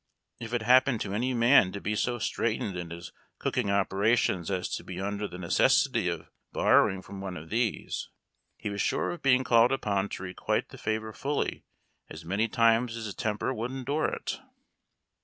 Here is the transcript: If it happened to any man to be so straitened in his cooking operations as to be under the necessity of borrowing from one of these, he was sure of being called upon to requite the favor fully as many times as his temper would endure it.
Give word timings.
If 0.39 0.51
it 0.55 0.63
happened 0.63 0.99
to 1.01 1.13
any 1.13 1.31
man 1.35 1.71
to 1.73 1.79
be 1.79 1.95
so 1.95 2.17
straitened 2.17 2.75
in 2.75 2.89
his 2.89 3.11
cooking 3.37 3.69
operations 3.69 4.49
as 4.49 4.67
to 4.75 4.83
be 4.83 4.99
under 4.99 5.27
the 5.27 5.37
necessity 5.37 6.07
of 6.07 6.27
borrowing 6.51 7.03
from 7.03 7.21
one 7.21 7.37
of 7.37 7.51
these, 7.51 8.09
he 8.57 8.71
was 8.71 8.81
sure 8.81 9.11
of 9.11 9.21
being 9.21 9.43
called 9.43 9.71
upon 9.71 10.09
to 10.09 10.23
requite 10.23 10.69
the 10.69 10.79
favor 10.79 11.13
fully 11.13 11.65
as 12.09 12.25
many 12.25 12.47
times 12.47 12.97
as 12.97 13.05
his 13.05 13.13
temper 13.13 13.53
would 13.53 13.69
endure 13.69 14.05
it. 14.07 14.39